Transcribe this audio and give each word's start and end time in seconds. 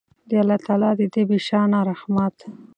د 0.29 0.31
الله 0.41 0.57
تعالی 0.65 0.91
د 0.99 1.01
دې 1.13 1.23
بې 1.29 1.37
شانه 1.47 1.79
رحمت 1.89 2.35